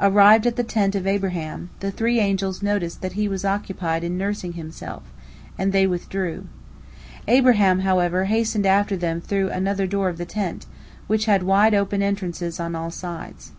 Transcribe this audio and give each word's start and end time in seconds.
Arrived 0.00 0.46
at 0.46 0.56
the 0.56 0.64
tent 0.64 0.94
of 0.94 1.06
Abraham, 1.06 1.68
the 1.80 1.90
three 1.90 2.20
angels 2.20 2.62
noticed 2.62 3.02
that 3.02 3.12
he 3.12 3.28
was 3.28 3.44
occupied 3.44 4.02
in 4.02 4.16
nursing 4.16 4.54
himself, 4.54 5.02
and 5.58 5.74
they 5.74 5.86
withdrew. 5.86 6.46
Abraham, 7.26 7.80
however, 7.80 8.24
hastened 8.24 8.64
after 8.64 8.96
them 8.96 9.20
through 9.20 9.50
another 9.50 9.86
door 9.86 10.08
of 10.08 10.16
the 10.16 10.24
tent, 10.24 10.64
which 11.06 11.26
had 11.26 11.42
wide 11.42 11.74
open 11.74 12.00
entrances 12.02 12.58
on 12.58 12.74
all 12.74 12.90
sides. 12.90 13.52